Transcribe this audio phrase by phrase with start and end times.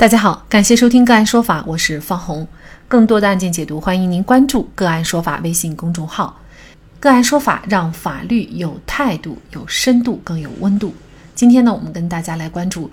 [0.00, 2.48] 大家好，感谢收听个案说法，我是方红。
[2.88, 6.40] 更多的案件解读，欢迎您关注个案说法微信公众号。
[6.98, 10.94] 个案说法让法律有态度、有深度、更有温度。
[11.34, 12.90] 今天呢，我们跟大家来关注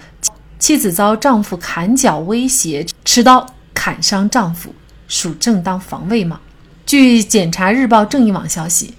[0.60, 4.76] 妻子遭丈夫砍脚威胁，持刀砍伤丈夫，
[5.08, 6.42] 属正当防卫吗？
[6.86, 8.96] 据检察日报正义网消息，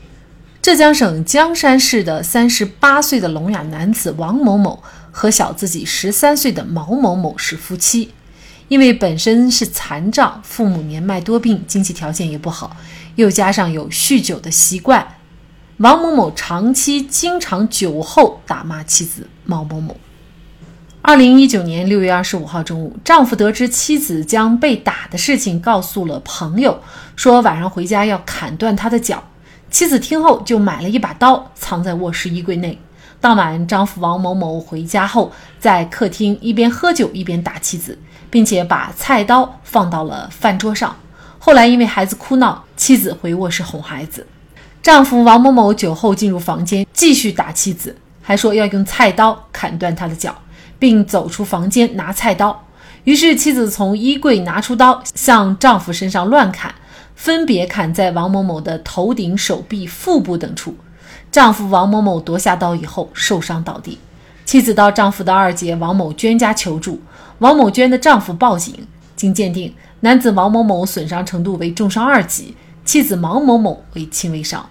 [0.63, 4.83] 浙江省江山市的三十八岁的聋哑男子王某某。
[5.19, 8.13] 和小自己十三岁的毛某某是夫妻，
[8.69, 12.77] 因为本身是残障，父母年迈多病，经济条件也不好，
[13.17, 15.17] 又加上有酗酒的习惯，
[15.79, 19.97] 王某某长期经常酒后打骂妻子毛某某。
[21.03, 26.81] 二零一九年六月二十五号中午，丈夫得知妻子将被打的事情告诉了朋友，
[27.17, 29.25] 说晚上回家要砍断他的脚。
[29.69, 32.79] 妻子听后就买了一把刀，藏在卧室衣柜内。
[33.21, 37.99] 当晚，丈夫王某某回家后，在客厅一边喝酒一边打妻子，
[38.31, 40.95] 并且把菜刀放到了饭桌上。
[41.41, 44.25] 后来，因为孩子哭闹，妻子回卧室哄孩子，
[44.81, 50.37] 丈夫王某某酒后进入房间继续打妻子，还说要用菜刀砍断她的脚，
[50.79, 52.65] 并走出房间拿菜刀。
[53.03, 56.73] 于是，妻子从衣柜拿出刀，向丈夫身上乱砍，
[57.17, 60.77] 分别砍在王某某的头顶、手臂、腹部等处。
[61.31, 63.99] 丈夫王某某夺下刀以后受伤倒地，
[64.45, 67.01] 妻子到丈夫的二姐王某娟家求助，
[67.39, 68.87] 王某娟的丈夫报警。
[69.15, 74.65] 经鉴定，男子王某某损伤程度为重伤二级，妻子毛某某为轻微伤。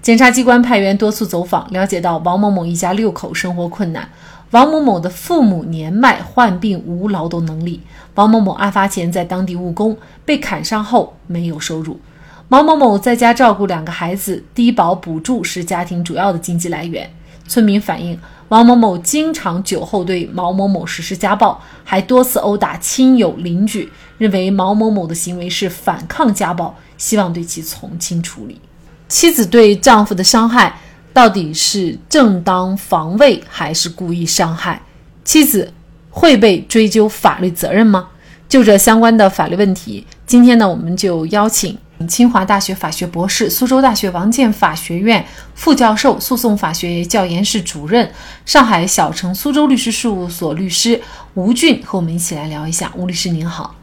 [0.00, 4.08] 检察机关派员多次走访，了解到王某某一家六口生活困难，
[4.52, 7.80] 王某某的父母年迈患病无劳动能力，
[8.14, 11.98] 王某某案发前在当地务工，被砍伤后没有收入。
[12.48, 17.10] 毛某某在家照顾两个孩子，低保补助是家庭主要的经济来源。
[17.46, 28.60] 村民反映，王某某经常酒后对毛某某实施家暴，还多次殴打亲友邻居，认为毛某某的行为是反抗家暴，希望对其从轻处理。
[29.08, 30.80] 妻子对丈夫的伤害
[31.12, 34.80] 到底是正当防卫还是故意伤害？
[35.24, 35.72] 妻子
[36.10, 38.08] 会被追究法律责任吗？
[38.48, 41.76] 就这相关的法律问题，今天呢，我们就邀请。
[42.06, 48.12] 清华大学法学博士、苏州大学王建法学院副教授、诉讼法学教研室主任、
[48.44, 51.00] 上海小城苏州律师事务所律师
[51.34, 52.92] 吴俊和我们一起来聊一下。
[52.96, 53.74] 吴律师您好，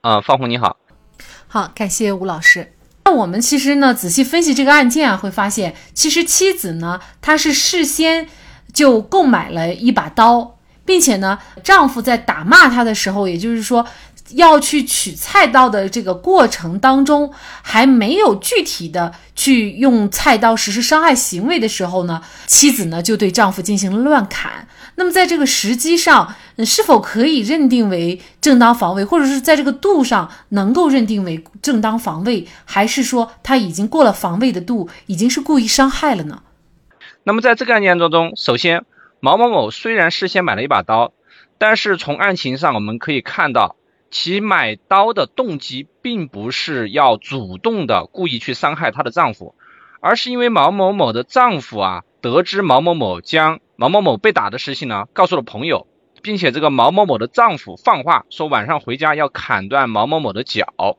[0.00, 0.76] 啊，方红你好，
[1.48, 2.72] 好，感谢吴老师。
[3.04, 8.28] 那我们其实呢，仔细分析这个案件啊，会发现，其实妻子呢，她是事先
[8.72, 13.86] 就购买了一把刀，并且呢，丈夫在打骂她的时候，也就是说。
[14.30, 17.32] 要去取菜刀的这个过程当中，
[17.62, 24.66] 还没有具体的去用菜刀实施伤害行为的时候呢，妻子呢就对丈夫进行了乱砍。
[24.96, 36.42] 那么在这个时机上，是否可以认定为正当防卫，或者是在这个度上能够认定为正当防卫，还是说他已经过了防卫的度，已经是故意伤害了呢？
[37.24, 38.84] 那么在这个案件当中，首先
[39.20, 41.12] 毛某某虽然事先买了一把刀，
[41.58, 43.76] 但是从案情上我们可以看到。
[44.10, 49.54] 其买刀的动机并不是要主动的故意去伤害她的丈夫，
[50.00, 55.88] 而是因为毛某某的丈夫啊，得知毛某某将毛某某被打的事情呢，告诉了朋友，
[56.22, 60.96] 并且这个毛某某的丈夫放话说晚上回家要砍断毛某某的脚。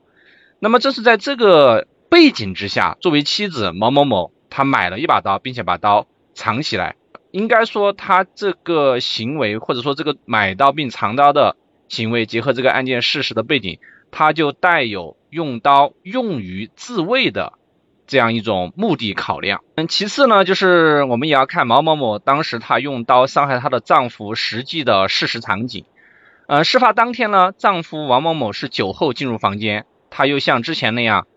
[0.60, 6.96] 那么这是在这个背景之下，作为妻子毛某某，她买了一把刀，并且把刀藏起来。
[7.32, 11.56] 应该说，她这个行为或者说这个买刀并藏刀的。
[11.90, 13.80] 行为结合这个案件事实的背景，
[14.12, 17.54] 他就带有用刀用于自卫的
[18.06, 19.64] 这样一种目的考量。
[19.76, 25.86] 嗯，其次呢，就是我们也要看毛某某当时她用刀伤害她的丈夫实际的事实场景。
[26.48, 31.28] 呃，事发当天呢，丈夫王某某是酒后进入房间，他又像之前那样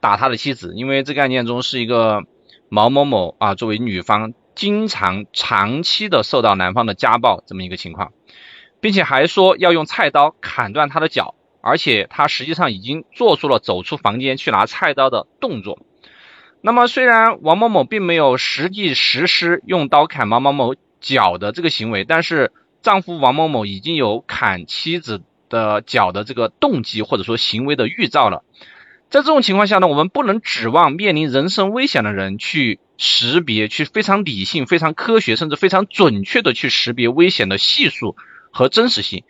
[0.00, 2.22] 打他的妻子，因为这个案件中是一个
[2.70, 8.12] 毛某某啊作为女方经常长期的受到男方的家暴这么一个情况。
[8.84, 15.78] 并且还说要用菜刀砍断他的脚，而且他实际上已经做出了走出房间去拿菜刀的动作。
[16.60, 28.44] 那么虽然王某某并没有实际实施用刀砍毛某某脚的这个行为，但是丈夫王某某已经有砍妻子的脚的这个动机或者说行为的预兆了。
[29.08, 38.14] 在这种情况下呢，我们不能指望面临人身危险的人去识别，去非常理性、非常科学，甚至非常准确的去识别危险的系数。
[38.54, 39.24] 和真实性，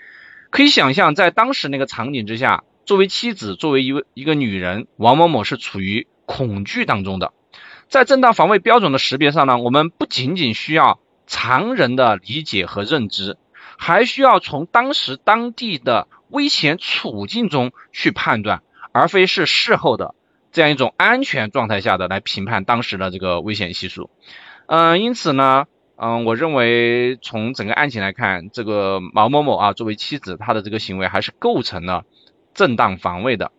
[0.50, 7.32] 可以想象，在当时那个场景之下，作为妻子，作为一位一个女人，王某某是处于恐惧当中的。
[7.88, 13.38] 在正当防卫标准的识别上呢，我们不仅仅需要常人的理解和认知，
[13.78, 18.62] 还需要从当时当地的危险处境中去判断，
[18.92, 20.14] 而非是事后的
[20.52, 24.10] 这样一种安全状态下的来评判当时的这个危险系数。
[24.66, 25.66] 嗯，因此呢，
[26.06, 32.04] 嗯，我认为从整个案情来看，这个毛某某啊作为妻子，她的这个行为还是构成了
[32.52, 33.52] 正当防卫的。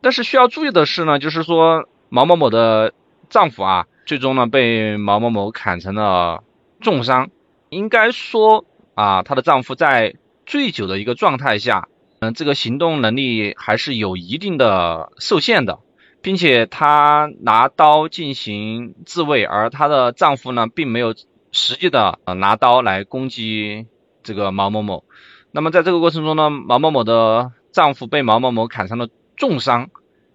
[0.00, 2.94] 但是需要注意的是呢，就是说毛某某的
[3.28, 6.42] 丈夫啊，最终呢被毛某某砍成了
[6.80, 7.28] 重伤。
[7.68, 10.14] 应该说啊，她的丈夫在
[10.46, 11.88] 醉酒的一个状态下，
[12.20, 15.80] 嗯，这个行动能力还是有一定的受限的。
[16.22, 21.14] 并且她拿刀进行自卫，而她的丈夫呢，并没有
[21.52, 23.86] 实际的呃拿刀来攻击
[24.24, 25.04] 这个毛某某。
[25.52, 29.90] 那么在这个过程中呢，毛某某的丈夫被毛某某砍伤了重伤，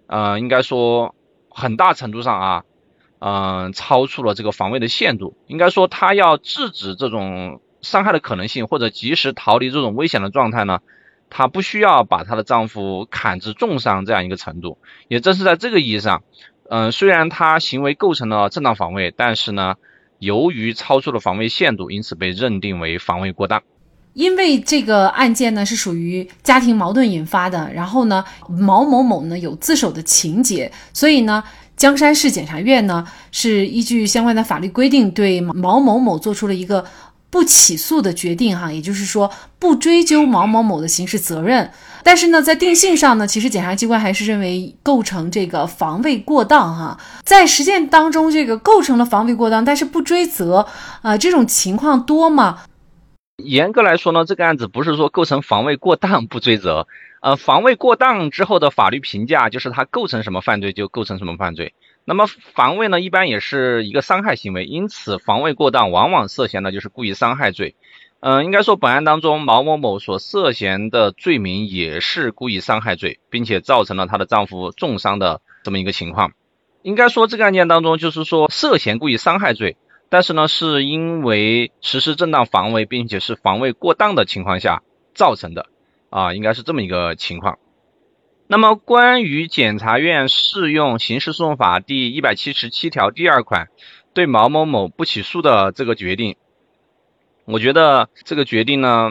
[0.06, 1.14] 呃，应该说
[1.50, 2.64] 很大程度上啊，
[3.18, 5.36] 嗯，超出了这个防卫的限度。
[5.46, 10.80] 应该说，他要制止这种伤害的可能性，或者及时逃离这种危险的状态呢。
[11.30, 14.78] 她不需要把她的丈夫砍至重伤这样一个程度，
[15.08, 16.22] 也正是在这个意义上，
[16.70, 19.74] 嗯，虽然她行为构成了正当防卫，但是呢，
[20.18, 23.62] 由于超出了防卫限度，因此被认定为防卫过当。
[24.14, 31.44] 因为这个案件呢是属于家庭矛盾引发的，然后呢，毛某某呢有自首的情节，所以呢，
[31.76, 36.84] 江山市检察院呢是依据相关的法律规定，对毛某某做出了一个。
[37.30, 41.70] 不起诉的决定，哈，也就是说不追究毛某某的刑事责任。
[42.02, 50.66] 但是呢，在定性上呢，其实检察机关还是认为构成这个防卫过当，哈，在实践当中，这个构成了防卫过当，但是不追责，
[51.02, 52.60] 啊，这种情况多吗？
[53.36, 56.88] 严格来说呢，这个案子不是说构成防卫过当不追责，
[57.20, 61.74] 呃，防卫过当之后的法律评价就是他构成什么犯罪就构成什么犯罪。
[62.08, 67.76] 那么防卫呢，一般也是一个伤害行为，因此防卫过当往往涉嫌的就是故意伤害罪。
[68.20, 76.32] 嗯，应该说本案当中毛某某所涉嫌的罪名也是故意伤害罪，并且造成了她的丈夫重伤的这么一个情况。
[76.80, 79.76] 应该说这个案件当中就是说涉嫌故意伤害罪，
[80.08, 84.82] 但是呢是因为实施正当防卫，并且是防卫过当的情况下
[85.12, 85.66] 造成的
[86.08, 87.58] 啊，应该是这么一个情况。
[88.50, 93.68] 那么，关于检察院适用《刑事诉讼法》第一百七十七条第二款
[94.14, 96.36] 对毛某某不起诉的这个决定，
[97.44, 99.10] 我觉得这个决定呢，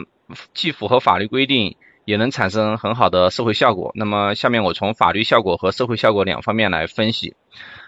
[0.54, 3.92] 既符合法律规定，也能产生很好的社会效果。
[3.94, 7.36] 那么，下面我从法律效果和社会效果两方面来分析。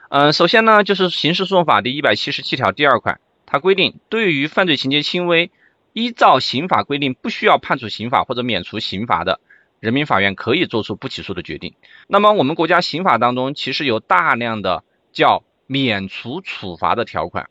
[0.09, 5.51] 嗯，首先呢，就是《刑事诉讼法》第一百七十七条第二款，它规定，对于犯罪情节轻微，
[5.95, 9.41] 依照刑法规定不需要判处刑罚或者免除刑罚的。
[9.81, 11.75] 人民法院可以做出不起诉的决定。
[12.07, 17.49] 那么，我们国家刑法当中其实有大量的叫免除处罚的条款，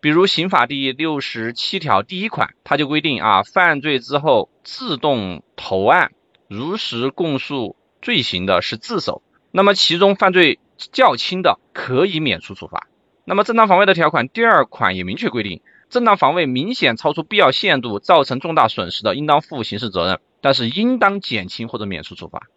[0.00, 6.12] 比如刑法第六十七条第一款，它就规定啊，犯罪之后自动投案，
[6.48, 9.22] 如实供述罪行的是自首。
[9.50, 10.60] 那么，其中犯罪
[10.92, 12.86] 较轻的可以免除处罚。
[13.24, 20.20] 那么，正当防卫的条款第二款也明确规定，正当防卫明显超出必要限度，造成重大损失的，应当负刑事责任。
[20.44, 22.48] 但是应当减轻或者免除处罚，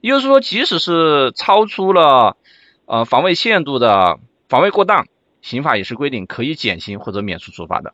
[0.00, 2.38] 也就是说，即使是超出了
[2.86, 4.18] 呃防卫限度的
[4.48, 5.08] 防卫过当，
[5.42, 7.92] 刑法也是规定可以减轻或者免除处罚的。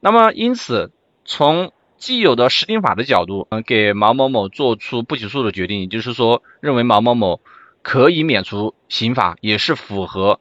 [0.00, 0.90] 那么，因此
[1.26, 7.42] 从既有的实定法的角度，嗯，给毛某某做出不起诉的决定，也就是说，认为毛某某
[7.82, 10.40] 可以免除刑法，也是符合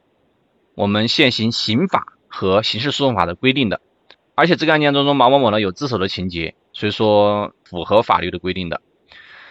[0.73, 3.81] 我们现行刑法和刑事诉讼法的规定的。
[4.35, 6.55] 而且这个案件当中，毛某某呢有自首的情节。
[6.73, 8.81] 所以说符合法律的规定的。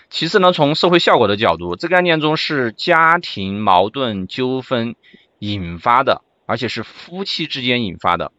[0.09, 4.97] 其次呢，从社会效果的角度，这个案件中是家庭矛盾纠纷
[5.39, 8.33] 引发的，而且是夫妻之间引发的，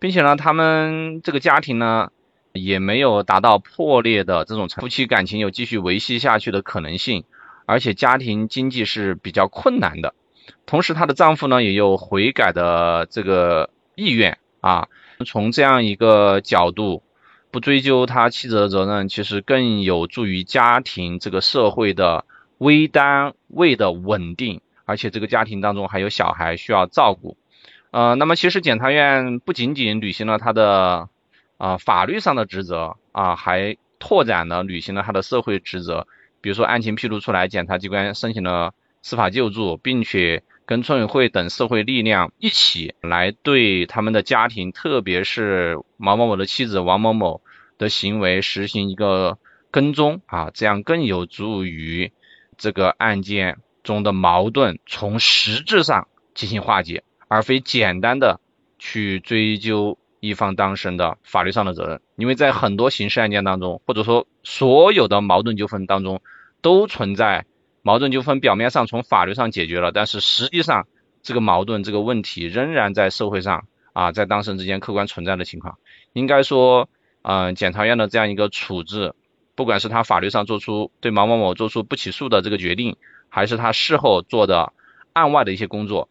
[0.00, 2.10] 并且呢，他们这个家庭呢
[2.52, 7.22] 也没有达到破裂的这种夫妻感情有继续维系下去的可能性，
[7.66, 10.14] 而且家庭经济是比较困难的。
[10.66, 14.88] 同时，她的丈夫呢也有悔改的这个意愿啊。
[15.24, 17.04] 从这样一个角度。
[17.52, 22.24] 不追究他妻子的责任，其实更有助于家庭这个社会的
[22.56, 27.36] 微单位的稳定，而且这个家庭当中还有小孩需要照顾。
[27.90, 31.10] 呃，那么其实检察院不仅仅履行了他的
[31.58, 36.08] 啊法律上的职责啊，还拓展了履行了他的社会职责。
[36.40, 40.42] 比如说案情披露出来，检察机关申请了司法救助，并且。
[40.72, 47.42] 跟村委会等社会力量一起来对他们的家庭，特别是毛某某的妻子王某某
[47.76, 49.36] 的行为实行一个
[49.70, 52.10] 跟踪啊，这样更有助于
[52.56, 58.40] 这个案件中的矛盾从实质上进行化解，而非简单的
[58.78, 66.22] 去追究一方当事人的法律上的责任，因为在很多刑事案件当中，或者说所有的矛盾纠纷当中，
[66.62, 67.44] 都存在
[67.82, 70.86] 矛盾纠纷表面上从法律上解决了，但是实际上
[71.22, 75.78] 这个矛盾这个问题仍然在社会上啊，在当事人之间客观存在的情况。
[76.12, 76.88] 应该说，
[77.22, 79.14] 嗯，检察院的这样一个处置，
[79.54, 82.96] 不管是他法律上做出对毛某某做出不起诉的这个决定，
[83.28, 84.72] 还是他事后做的
[85.12, 86.08] 案外的一些工作，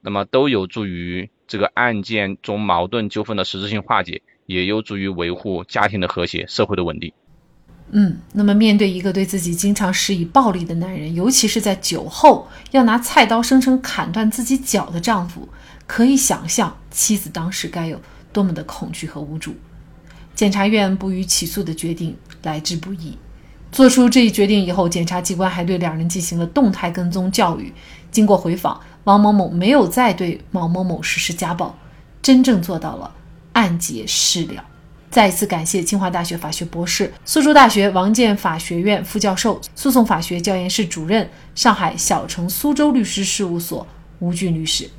[0.00, 1.30] 那么都有助于。
[1.46, 7.12] 这个案件中矛盾纠纷的实质性化解，也有助于维护家庭的和谐、社会的稳定。
[7.90, 15.48] 嗯，那么面对一个对自己经常施以暴力的男人，尤其是在酒后要拿菜刀生生砍断自己脚的丈夫，
[15.86, 18.00] 可以想象妻子当时该有
[18.32, 19.54] 多么的恐惧和无助。
[20.34, 23.16] 检察院不予起诉的决定来之不易。
[23.70, 27.72] 做出这一决定以后，检察机关还对两人进行了动态跟踪教育。
[28.10, 31.76] 经过回访，王某某没有再对毛某某实施家暴，
[32.22, 33.12] 真正做到了
[33.52, 34.64] 案结事了。
[35.14, 43.86] 再一次感谢清华大学法学博士、苏州大学王建法学院副教授、诉讼法学教研室主任、上海小城苏州律师事务所
[44.18, 44.90] 吴俊律师。